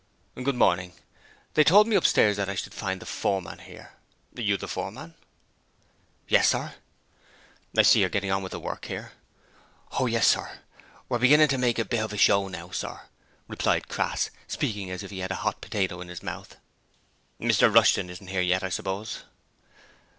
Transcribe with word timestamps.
'Good 0.33 0.55
morning. 0.55 0.93
They 1.53 1.63
told 1.63 1.87
me 1.87 1.95
upstairs 1.95 2.35
that 2.37 2.49
I 2.49 2.55
should 2.55 2.73
find 2.73 2.99
the 2.99 3.05
foreman 3.05 3.59
here. 3.59 3.91
Are 4.35 4.41
you 4.41 4.57
the 4.57 4.67
foreman?' 4.67 5.13
'Yes, 6.27 6.49
sir.' 6.49 6.73
'I 7.77 7.81
see 7.83 7.99
you're 7.99 8.09
getting 8.09 8.31
on 8.31 8.41
with 8.41 8.51
the 8.51 8.59
work 8.59 8.85
here.' 8.85 9.11
'Ho 9.91 10.07
yes 10.07 10.25
sir, 10.25 10.61
we're 11.07 11.19
beginning 11.19 11.49
to 11.49 11.57
make 11.59 11.77
a 11.77 11.85
bit 11.85 11.99
hov 11.99 12.13
a 12.13 12.17
show 12.17 12.47
now, 12.47 12.71
sir,' 12.71 13.01
replied 13.47 13.89
Crass, 13.89 14.31
speaking 14.47 14.89
as 14.89 15.03
if 15.03 15.11
he 15.11 15.19
had 15.19 15.29
a 15.29 15.35
hot 15.45 15.61
potato 15.61 16.01
in 16.01 16.07
his 16.07 16.23
mouth. 16.23 16.55
'Mr 17.39 17.71
Rushton 17.71 18.09
isn't 18.09 18.25
here 18.25 18.41
yet, 18.41 18.63
I 18.63 18.69
suppose?' 18.69 19.19